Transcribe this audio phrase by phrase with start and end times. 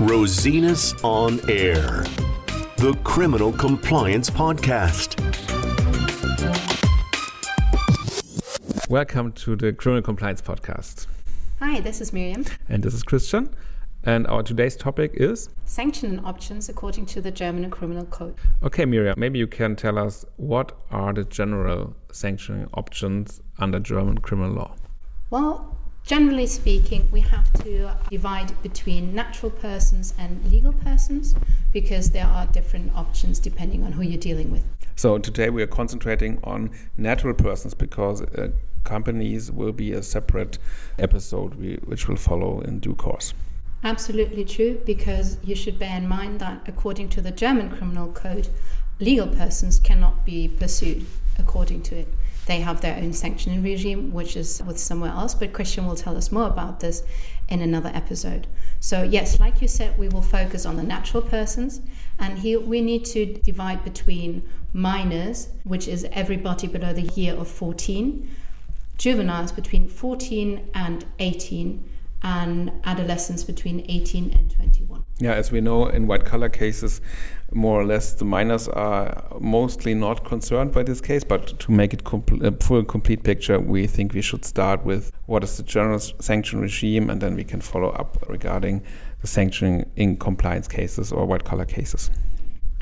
[0.00, 2.04] Rosinus on Air,
[2.78, 5.20] the Criminal Compliance Podcast.
[8.88, 11.06] Welcome to the Criminal Compliance Podcast.
[11.58, 12.50] Hi, this is Mirjam.
[12.70, 13.54] And this is Christian.
[14.02, 18.36] And our today's topic is sanction options according to the German Criminal Code.
[18.62, 24.16] Okay, Mirjam, maybe you can tell us what are the general sanctioning options under German
[24.16, 24.74] criminal law?
[25.28, 31.34] Well, generally speaking, we have to divide between natural persons and legal persons
[31.72, 34.64] because there are different options depending on who you're dealing with.
[34.96, 38.50] So today we are concentrating on natural persons because uh,
[38.84, 40.58] companies will be a separate
[40.98, 43.32] episode we, which will follow in due course.
[43.82, 48.48] Absolutely true, because you should bear in mind that according to the German criminal code,
[48.98, 51.06] legal persons cannot be pursued
[51.38, 52.08] according to it.
[52.50, 56.16] They have their own sanctioning regime, which is with somewhere else, but Christian will tell
[56.16, 57.04] us more about this
[57.48, 58.48] in another episode.
[58.80, 61.80] So, yes, like you said, we will focus on the natural persons,
[62.18, 64.42] and here we need to divide between
[64.72, 68.28] minors, which is everybody below the year of 14,
[68.98, 71.88] juveniles between 14 and 18,
[72.22, 75.04] and adolescents between 18 and 21.
[75.20, 77.00] Yeah, as we know, in white collar cases,
[77.52, 81.24] more or less the minors are mostly not concerned by this case.
[81.24, 85.12] But to make it compl- a full, complete picture, we think we should start with
[85.26, 88.82] what is the general sanction regime, and then we can follow up regarding
[89.20, 92.10] the sanctioning in compliance cases or white collar cases.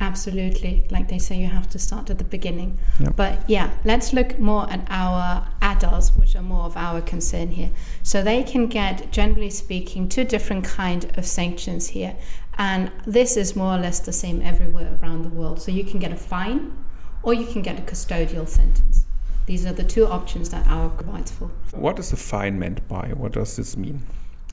[0.01, 0.87] Absolutely.
[0.91, 2.79] Like they say, you have to start at the beginning.
[3.01, 3.17] Yep.
[3.17, 7.71] But yeah, let's look more at our adults, which are more of our concern here.
[8.03, 12.17] So they can get, generally speaking, two different kind of sanctions here.
[12.59, 15.61] And this is more or less the same everywhere around the world.
[15.61, 16.77] So you can get a fine
[17.23, 19.05] or you can get a custodial sentence.
[19.47, 21.51] These are the two options that our provides for.
[21.73, 23.13] What is a fine meant by?
[23.15, 24.03] What does this mean?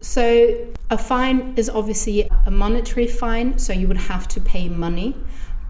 [0.08, 5.18] So, a fine is obviously a monetary fine, so you would have to pay money.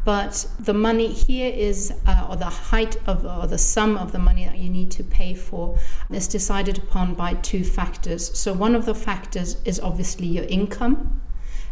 [0.04, 4.20] But the money here is, uh, or the height of, or the sum of the
[4.20, 5.80] money that you need to pay for,
[6.12, 8.38] is decided upon by two factors.
[8.38, 11.22] So, one of the factors is obviously your income,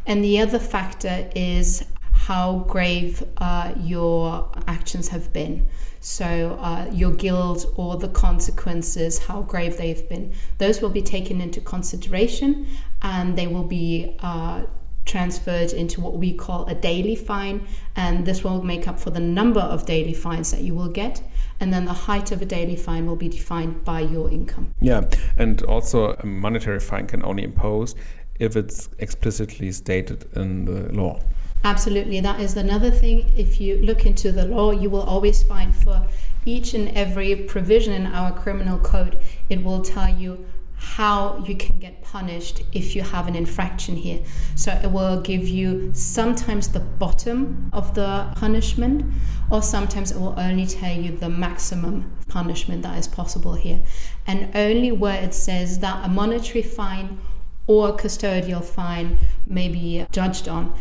[0.08, 1.84] and the other factor is
[2.28, 5.68] how grave uh, your actions have been.
[6.00, 11.42] So, uh, your guilt or the consequences, how grave they've been, those will be taken
[11.42, 12.68] into consideration
[13.02, 14.64] and they will be uh,
[15.04, 17.68] transferred into what we call a daily fine.
[17.98, 21.22] And this will make up for the number of daily fines that you will get.
[21.60, 24.74] And then the height of a daily fine will be defined by your income.
[24.80, 27.96] Yeah, and also a monetary fine can only impose
[28.40, 31.20] if it's explicitly stated in the law.
[31.64, 32.20] Absolutely.
[32.20, 33.32] That is another thing.
[33.38, 36.08] If you look into the law, you will always find for
[36.46, 39.18] each and every provision in our criminal code,
[39.50, 44.20] it will tell you how you can get punished if you have an infraction here.
[44.56, 49.14] So it will give you sometimes the bottom of the punishment,
[49.50, 53.82] or sometimes it will only tell you the maximum punishment that is possible here.
[54.28, 57.20] And only where it says that a monetary fine
[57.66, 60.74] or a custodial fine may be judged on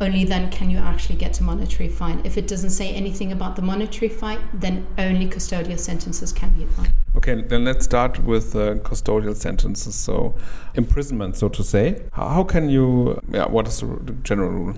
[0.00, 2.20] only then can you actually get a monetary fine.
[2.24, 6.64] If it doesn't say anything about the monetary fine, then only custodial sentences can be
[6.64, 6.92] applied.
[7.16, 9.94] Okay, then let's start with uh, custodial sentences.
[9.94, 10.34] So,
[10.74, 12.02] imprisonment, so to say.
[12.12, 14.74] How can you, yeah, what is the general rule?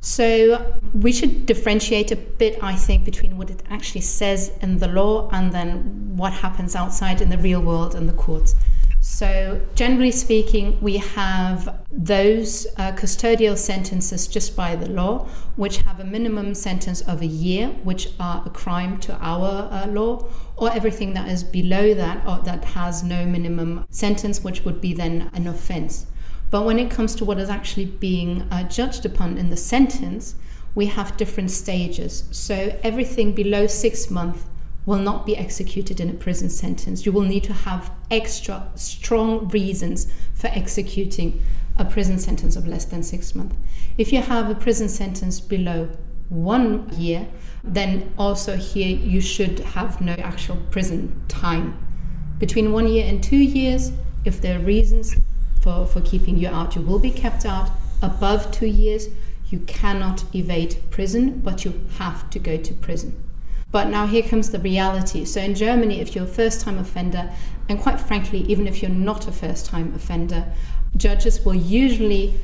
[0.00, 4.88] So, we should differentiate a bit, I think, between what it actually says in the
[4.88, 8.56] law and then what happens outside in the real world in the courts.
[9.02, 16.00] So, generally speaking, we have those uh, custodial sentences just by the law, which have
[16.00, 20.28] a minimum sentence of a year, which are a crime to our uh, law,
[20.58, 24.92] or everything that is below that or that has no minimum sentence, which would be
[24.92, 26.04] then an offense.
[26.50, 30.34] But when it comes to what is actually being uh, judged upon in the sentence,
[30.74, 32.24] we have different stages.
[32.32, 34.44] So, everything below six months
[34.90, 37.06] will not be executed in a prison sentence.
[37.06, 41.40] You will need to have extra strong reasons for executing
[41.78, 43.54] a prison sentence of less than six months.
[43.96, 45.90] If you have a prison sentence below
[46.28, 47.28] one year,
[47.62, 51.78] then also here you should have no actual prison time.
[52.40, 53.92] Between one year and two years,
[54.24, 55.14] if there are reasons
[55.60, 57.70] for, for keeping you out, you will be kept out.
[58.02, 59.06] Above two years,
[59.50, 63.29] you cannot evade prison, but you have to go to prison.
[63.72, 65.24] But now here comes the reality.
[65.24, 67.30] So in Germany, if you're a first time offender,
[67.68, 70.52] and quite frankly, even if you're not a first time offender,
[70.96, 72.34] judges will usually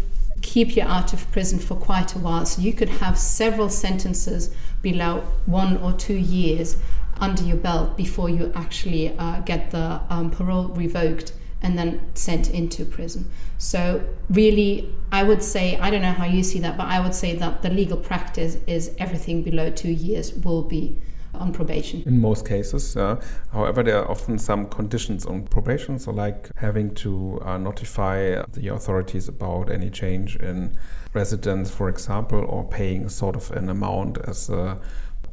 [0.43, 2.46] keep you out of prison for quite a while.
[2.46, 6.76] So you could have several sentences below one or two years
[7.19, 11.32] under your belt before you actually uh, get the um, parole revoked
[11.62, 13.28] and then sent into prison.
[13.58, 17.14] So, really, I would say, I don't know how you see that, but I would
[17.14, 20.99] say that the legal practice is everything below two years will be
[21.38, 22.03] on probation.
[22.06, 23.21] In most cases, uh,
[23.53, 28.69] however, there are often some conditions on probation, so like having to uh, notify the
[28.69, 30.77] authorities about any change in
[31.15, 34.79] residence, for example, or paying sort of an amount as a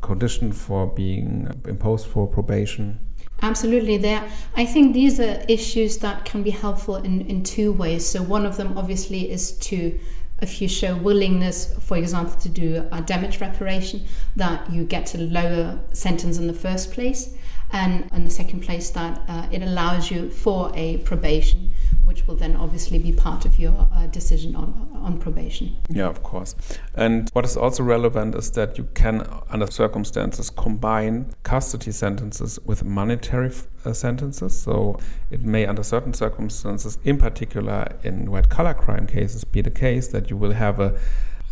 [0.02, 3.00] condition for being imposed for probation.
[3.42, 4.24] Absolutely, there.
[4.56, 8.08] I think these are issues that can be helpful in, in two ways.
[8.08, 10.00] So one of them, obviously, is to
[10.44, 14.06] if you show willingness, for example, to do a damage reparation,
[14.36, 17.34] that you get a lower sentence in the first place,
[17.72, 21.72] and in the second place, that uh, it allows you for a probation
[22.06, 25.76] which will then obviously be part of your uh, decision on, on probation.
[25.90, 26.56] Yeah, of course.
[26.96, 32.84] And what is also relevant is that you can, under circumstances, combine custody sentences with
[32.84, 33.52] monetary
[33.86, 34.60] uh, sentences.
[34.60, 35.00] So
[35.32, 40.10] it may, under certain circumstances, in particular in white collar crime cases, be the case
[40.10, 41.00] that you will have a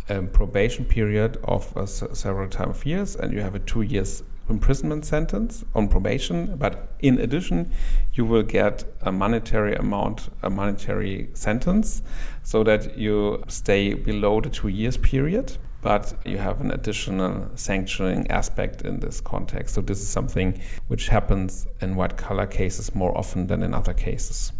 [0.08, 4.22] um, probation period of uh, several time of years and you have a two years
[4.48, 7.70] imprisonment sentence on probation, but in addition,
[8.14, 12.02] you will get a monetary amount, a monetary sentence,
[12.42, 15.56] so that you stay below the two years period.
[15.80, 19.74] But you have an additional sanctioning aspect in this context.
[19.74, 23.92] So, this is something which happens in white collar cases more often than in other
[23.92, 24.52] cases.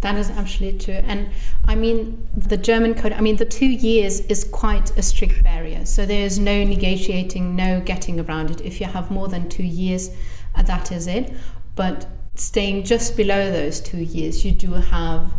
[0.00, 0.94] That is absolutely true.
[0.94, 1.30] And
[1.66, 5.84] I mean, the German code, I mean, the two years is quite a strict barrier.
[5.84, 8.60] So there's no negotiating, no getting around it.
[8.62, 10.10] If you have more than two years,
[10.54, 11.32] uh, that is it.
[11.76, 15.32] But staying just below those two years, you do have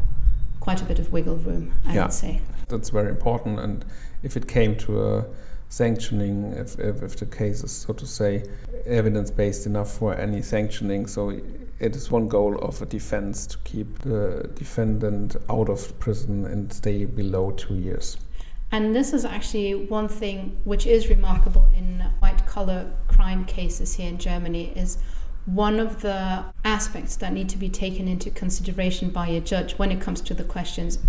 [0.60, 2.42] quite a bit of wiggle room, I yeah, would say.
[2.68, 3.60] That's very important.
[3.60, 3.84] And
[4.22, 5.26] if it came to a
[5.70, 8.44] sanctioning, if, if, if the case is, so to say,
[8.86, 11.40] evidence based enough for any sanctioning, so
[11.82, 16.72] it is one goal of a defense to keep the defendant out of prison and
[16.72, 18.18] stay below two years.
[18.72, 24.08] And this is actually one thing which is remarkable in white collar crime cases here
[24.08, 25.00] in Germany is
[25.46, 29.92] one of the aspects that need to be taken into consideration by a judge when
[29.92, 31.00] it comes to the questions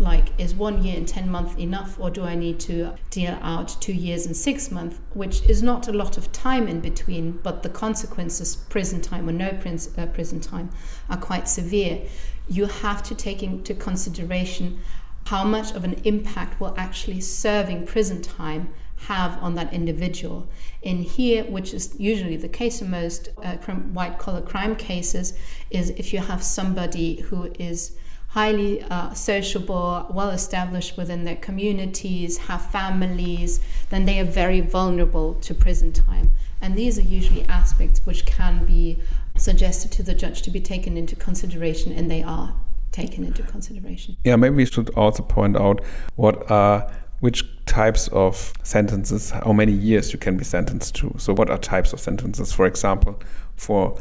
[0.00, 3.76] like is one year and 10 months enough or do i need to deal out
[3.80, 7.62] two years and six months which is not a lot of time in between but
[7.62, 10.70] the consequences prison time or no uh, prison time
[11.10, 12.00] are quite severe
[12.48, 14.80] you have to take into consideration
[15.26, 18.72] how much of an impact will actually serving prison time
[19.06, 20.48] have on that individual.
[20.82, 25.32] In here, which is usually the case in most uh, white collar crime cases,
[25.70, 27.96] is if you have somebody who is
[28.30, 33.60] highly uh, sociable, well established within their communities, have families,
[33.90, 36.30] then they are very vulnerable to prison time.
[36.60, 38.98] And these are usually aspects which can be
[39.36, 42.54] suggested to the judge to be taken into consideration, and they are
[42.92, 44.16] taken into consideration.
[44.24, 45.82] Yeah, maybe we should also point out
[46.16, 51.14] what are which types of sentences, how many years you can be sentenced to.
[51.18, 52.52] So, what are types of sentences?
[52.52, 53.20] For example,
[53.56, 54.00] for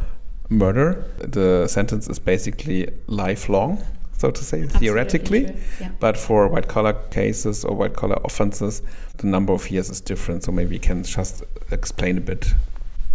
[0.50, 3.84] murder, the sentence is basically lifelong
[4.20, 5.56] so to say, Absolutely theoretically.
[5.80, 5.92] Yeah.
[6.00, 8.82] But for white collar cases or white collar offenses,
[9.18, 10.44] the number of years is different.
[10.44, 12.54] So maybe you can just explain a bit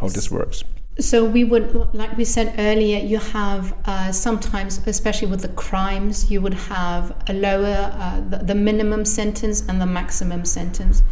[0.01, 0.65] how this works.
[1.00, 6.31] So we would, like we said earlier, you have uh, sometimes, especially with the crimes,
[6.31, 11.02] you would have a lower, uh, the, the, minimum sentence and the maximum sentence.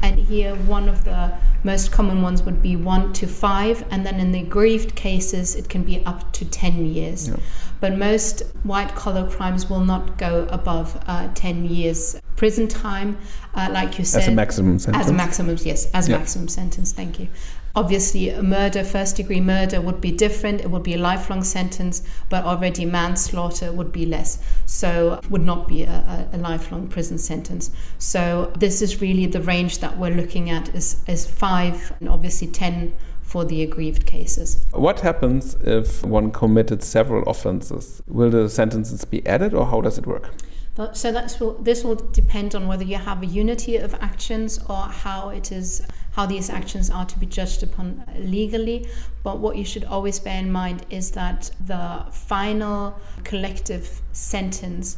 [0.00, 1.32] And here, one of the
[1.64, 5.68] most common ones would be one to five, and then in the aggrieved cases, it
[5.68, 7.28] can be up to ten years.
[7.28, 7.36] Yeah.
[7.80, 13.16] But most white collar crimes will not go above uh, ten years prison time,
[13.54, 14.22] uh, like you said.
[14.22, 15.04] As a maximum sentence.
[15.04, 16.18] As a maximum, yes, as a yeah.
[16.18, 16.90] maximum sentence.
[16.90, 17.28] Thank you.
[17.76, 20.60] Obviously, a murder, first degree murder, would be different.
[20.60, 24.42] It would be a lifelong sentence, but already manslaughter would be less.
[24.66, 27.70] So, would not be a, a, lifelong prison sentence.
[27.98, 32.48] So, this is really the range that we're looking at is, is five and obviously
[32.48, 34.64] 10 for the aggrieved cases.
[34.72, 38.02] What happens if one committed several offenses?
[38.08, 40.28] Will the sentences be added or how does it work?
[40.74, 45.28] So that's this will depend on whether you have a unity of actions or how
[45.28, 48.86] it is how these actions are to be judged upon legally.
[49.22, 54.96] But what you should always bear in mind is that the final collective sentence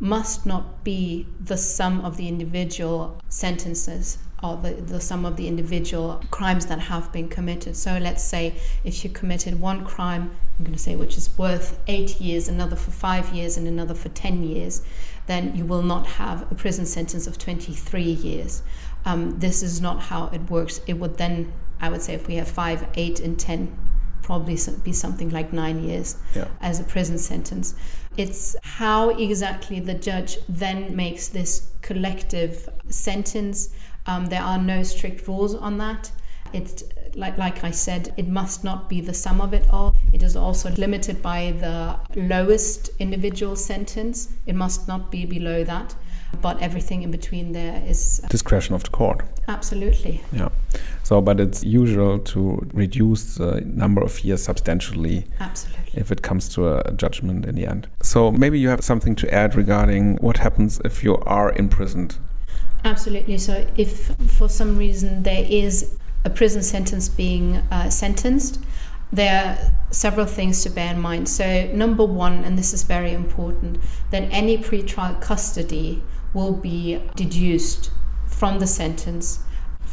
[0.00, 5.48] must not be the sum of the individual sentences or the, the sum of the
[5.48, 7.76] individual crimes that have been committed.
[7.76, 8.54] So let's say
[8.84, 12.76] if you committed one crime, I'm going to say which is worth eight years, another
[12.76, 14.82] for five years, and another for 10 years,
[15.26, 18.62] then you will not have a prison sentence of 23 years.
[19.04, 20.80] Um, this is not how it works.
[20.86, 23.76] It would then, I would say, if we have five, eight, and 10,
[24.22, 26.48] probably be something like nine years Yeah.
[26.60, 27.74] as a prison sentence.
[28.16, 33.70] It's how exactly the judge then makes this collective sentence.
[34.06, 36.10] Um, there are no strict rules on that.
[36.52, 36.84] It's
[37.16, 39.94] like like I said, it must not be the sum of it all.
[40.12, 44.28] It is also limited by the lowest individual sentence.
[44.46, 45.94] It must not be below that,
[46.40, 49.22] but everything in between there is uh, Discretion of the court.
[49.48, 50.48] absolutely Yeah.
[51.02, 56.00] So, but it's usual to reduce the number of years substantially absolutely.
[56.00, 57.88] if it comes to a judgment in the end.
[58.02, 62.16] So, maybe you have something to add regarding what happens if you are imprisoned.
[62.84, 63.38] Absolutely.
[63.38, 68.60] So, if for some reason there is a prison sentence being uh, sentenced,
[69.12, 71.28] there are several things to bear in mind.
[71.28, 73.78] So, number one, and this is very important,
[74.10, 76.02] that any pretrial custody
[76.32, 77.90] will be deduced
[78.26, 79.40] from the sentence,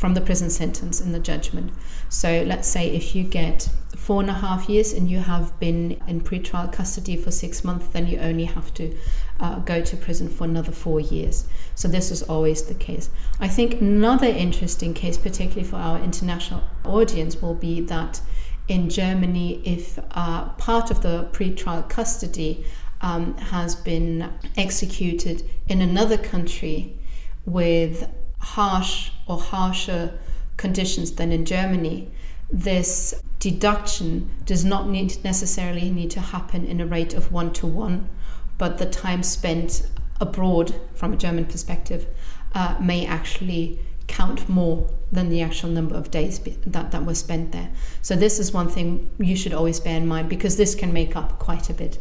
[0.01, 1.71] from the prison sentence in the judgment.
[2.09, 6.01] So, let's say if you get four and a half years and you have been
[6.07, 8.97] in pretrial custody for six months, then you only have to
[9.39, 11.47] uh, go to prison for another four years.
[11.75, 13.11] So this is always the case.
[13.39, 18.21] I think another interesting case, particularly for our international audience, will be that
[18.67, 22.65] in Germany, if uh, part of the pretrial custody
[23.01, 26.97] um, has been executed in another country
[27.45, 28.09] with
[28.41, 30.19] harsh or harsher
[30.57, 32.11] conditions than in Germany,
[32.51, 37.65] this deduction does not need necessarily need to happen in a rate of one to
[37.65, 38.09] one,
[38.57, 42.05] but the time spent abroad from a German perspective
[42.53, 47.15] uh, may actually count more than the actual number of days be- that, that were
[47.15, 47.71] spent there.
[48.01, 51.15] So this is one thing you should always bear in mind because this can make
[51.15, 51.97] up quite a bit.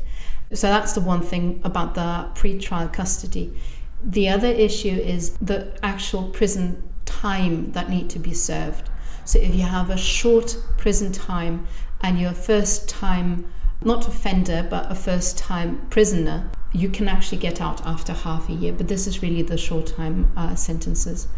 [0.52, 3.56] So that's the one thing about the pre-trial custody.
[4.02, 8.88] The other issue is the actual prison time that need to be served.
[9.24, 11.66] So if you have a short prison time
[12.00, 13.52] and you're a first time
[13.82, 18.52] not offender but a first time prisoner, you can actually get out after half a
[18.52, 18.72] year.
[18.72, 21.28] But this is really the short time uh, sentences.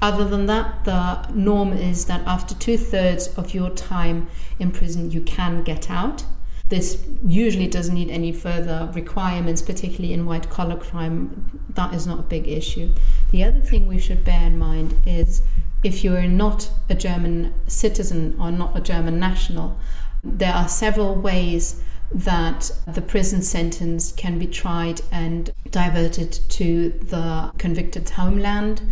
[0.00, 5.10] Other than that, the norm is that after two thirds of your time in prison,
[5.10, 6.24] you can get out.
[6.68, 11.60] This usually doesn't need any further requirements, particularly in white collar crime.
[11.70, 12.94] That is not a big issue.
[13.30, 15.42] The other thing we should bear in mind is
[15.82, 19.78] if you are not a German citizen or not a German national,
[20.22, 27.52] there are several ways that the prison sentence can be tried and diverted to the
[27.58, 28.82] convicted's homeland.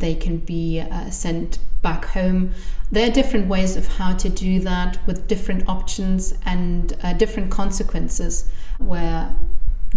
[0.00, 2.52] They can be uh, sent back home.
[2.90, 7.50] There are different ways of how to do that with different options and uh, different
[7.50, 9.34] consequences where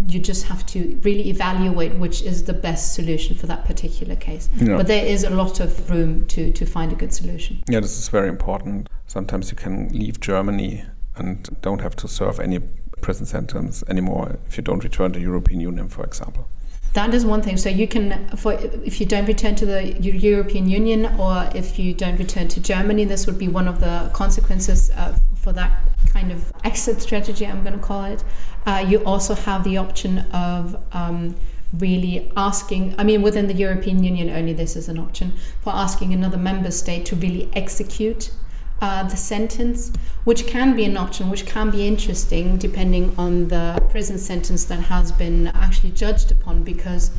[0.07, 4.49] you just have to really evaluate which is the best solution for that particular case.
[4.57, 4.77] Yeah.
[4.77, 7.63] But there is a lot of room to, to find a good solution.
[7.69, 8.89] Yeah, this is very important.
[9.07, 10.83] Sometimes you can leave Germany
[11.15, 12.59] and don't have to serve any
[13.01, 16.47] prison sentence anymore if you don't return to the European Union, for example.
[16.93, 17.57] That is one thing.
[17.57, 21.93] So you can, for if you don't return to the European Union or if you
[21.93, 25.71] don't return to Germany, this would be one of the consequences uh, for that
[26.05, 27.47] kind of exit strategy.
[27.47, 28.23] I'm going to call it.
[28.65, 31.35] Uh, you also have the option of um,
[31.73, 32.93] really asking.
[32.99, 36.69] I mean, within the European Union, only this is an option for asking another member
[36.69, 38.29] state to really execute
[38.83, 39.93] uh, the sentence,
[40.25, 44.81] which can be an option, which can be interesting depending on the prison sentence that
[44.81, 46.63] has been actually judged upon.
[46.63, 47.09] Because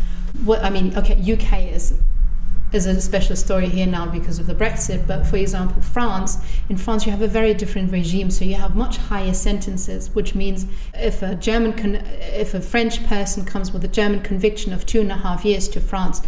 [0.44, 1.94] what I mean, okay, UK is
[2.74, 5.06] is a special story here now because of the Brexit.
[5.06, 6.36] But for example, France,
[6.68, 10.34] in France, you have a very different regime, so you have much higher sentences, which
[10.34, 14.84] means if a German, con- if a French person comes with a German conviction of
[14.84, 16.20] two and a half years to France,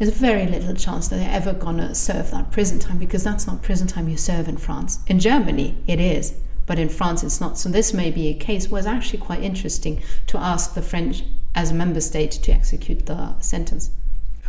[0.00, 3.46] there's very little chance that they're ever going to serve that prison time because that's
[3.46, 4.98] not prison time you serve in France.
[5.06, 7.58] In Germany, it is, but in France, it's not.
[7.58, 11.22] So this may be a case where it's actually quite interesting to ask the French
[11.54, 13.90] as a member state to execute the sentence.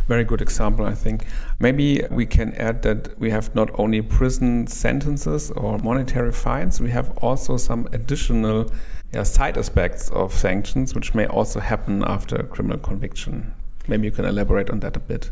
[0.08, 1.26] Very good example, I think.
[1.60, 6.88] Maybe we can add that we have not only prison sentences or monetary fines, we
[6.92, 8.72] have also some additional
[9.12, 13.52] yeah, side aspects of sanctions, which may also happen after a criminal conviction.
[13.86, 15.30] Maybe you can elaborate on that a bit.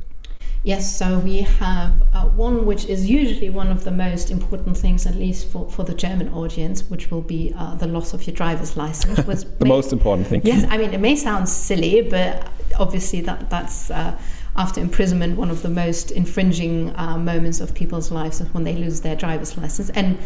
[0.62, 5.06] Yes, so we have uh, one which is usually one of the most important things,
[5.06, 8.36] at least for, for the German audience, which will be uh, the loss of your
[8.36, 9.18] driver's license.
[9.26, 10.42] Was The most important thing.
[10.44, 12.46] Yes, I mean, it may sound silly, but
[12.78, 14.18] obviously that, that's uh,
[14.56, 18.74] after imprisonment one of the most infringing uh, moments of people's lives is when they
[18.74, 19.88] lose their driver's license.
[19.90, 20.18] And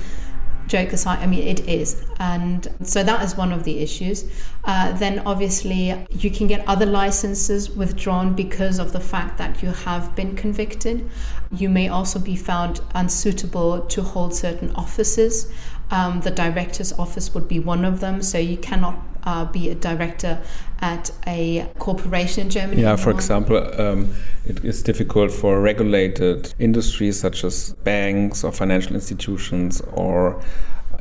[0.66, 2.04] joke aside, I mean, it is.
[2.18, 4.24] And so that is one of the issues.
[4.64, 9.70] Uh, then obviously, you can get other licenses withdrawn because of the fact that you
[9.70, 11.08] have been convicted.
[11.52, 15.52] You may also be found unsuitable to hold certain offices.
[15.90, 18.22] Um, the director's office would be one of them.
[18.22, 20.40] So you cannot uh, be a director
[20.80, 22.82] at a corporation in Germany.
[22.82, 23.04] Yeah, anymore.
[23.04, 24.14] for example, um,
[24.44, 30.42] it is difficult for regulated industries such as banks or financial institutions or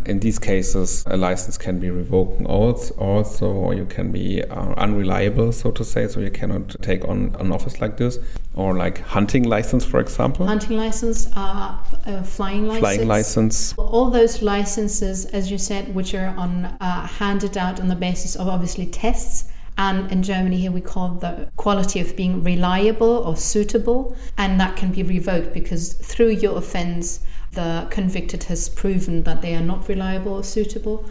[0.05, 5.51] in these cases, a license can be revoked also, or you can be uh, unreliable,
[5.51, 8.19] so to say, so you cannot take on an office like this,
[8.55, 10.45] or like hunting license, for example.
[10.45, 12.79] Hunting license, uh, uh, flying license.
[12.79, 13.73] Flying license.
[13.77, 18.35] All those licenses, as you said, which are on uh, handed out on the basis
[18.35, 19.49] of obviously tests.
[19.75, 24.75] And in Germany, here we call the quality of being reliable or suitable, and that
[24.75, 27.21] can be revoked because through your offense,
[27.53, 31.05] the convicted has proven that they are not reliable or suitable.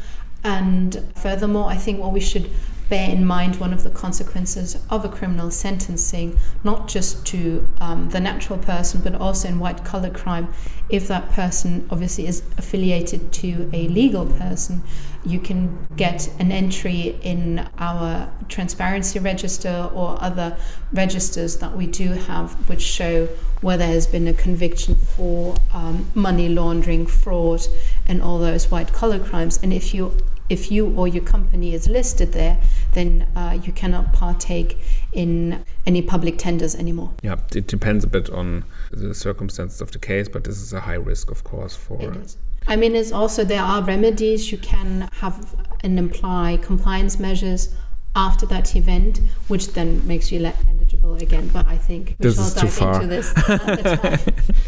[0.44, 2.50] And furthermore, I think what we should
[2.88, 8.10] bear in mind one of the consequences of a criminal sentencing, not just to um,
[8.10, 10.52] the natural person, but also in white collar crime.
[10.88, 14.82] If that person obviously is affiliated to a legal person,
[15.24, 20.56] you can get an entry in our transparency register or other
[20.92, 23.26] registers that we do have, which show
[23.60, 27.62] where there has been a conviction for um, money laundering, fraud,
[28.06, 29.60] and all those white collar crimes.
[29.62, 30.16] And if you
[30.52, 32.58] if you or your company is listed there,
[32.92, 34.78] then uh, you cannot partake
[35.12, 37.10] in any public tenders anymore.
[37.22, 40.80] Yeah, it depends a bit on the circumstances of the case, but this is a
[40.80, 42.00] high risk, of course, for.
[42.02, 42.36] It is.
[42.68, 44.52] I mean, it's also there are remedies.
[44.52, 47.74] You can have and imply compliance measures
[48.14, 51.48] after that event, which then makes you eligible again.
[51.48, 53.02] But I think we this shall is too dive far.
[53.02, 53.32] into this